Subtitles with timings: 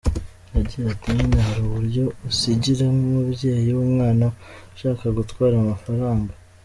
[0.55, 4.25] Yagize ati “Nyine hari uburyo usigira nk’umubyeyi w’umwana
[4.73, 6.31] ushaka gutwara amafaranga.